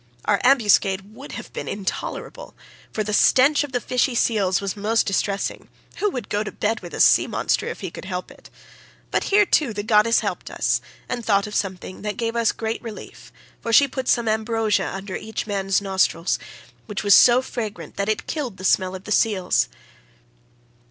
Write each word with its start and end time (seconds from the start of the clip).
Our 0.25 0.41
ambuscade 0.43 1.13
would 1.13 1.33
have 1.33 1.53
been 1.53 1.67
intolerable, 1.67 2.55
for 2.91 3.03
the 3.03 3.13
stench 3.13 3.63
of 3.63 3.71
the 3.71 3.79
fishy 3.79 4.15
seals 4.15 4.59
was 4.59 4.75
most 4.75 5.07
distressing45—who 5.07 6.09
would 6.09 6.27
go 6.27 6.43
to 6.43 6.51
bed 6.51 6.79
with 6.79 6.95
a 6.95 6.99
sea 6.99 7.27
monster 7.27 7.67
if 7.67 7.81
he 7.81 7.91
could 7.91 8.05
help 8.05 8.31
it?—but 8.31 9.25
here, 9.25 9.45
too, 9.45 9.73
the 9.75 9.83
goddess 9.83 10.21
helped 10.21 10.49
us, 10.49 10.81
and 11.07 11.23
thought 11.23 11.45
of 11.45 11.53
something 11.53 12.01
that 12.01 12.17
gave 12.17 12.35
us 12.35 12.51
great 12.51 12.81
relief, 12.81 13.31
for 13.61 13.71
she 13.71 13.87
put 13.87 14.07
some 14.07 14.27
ambrosia 14.27 14.89
under 14.91 15.15
each 15.15 15.45
man's 15.45 15.81
nostrils, 15.81 16.39
which 16.87 17.03
was 17.03 17.13
so 17.13 17.43
fragrant 17.43 17.95
that 17.97 18.09
it 18.09 18.25
killed 18.25 18.57
the 18.57 18.65
smell 18.65 18.95
of 18.95 19.03
the 19.03 19.11
seals. 19.11 19.69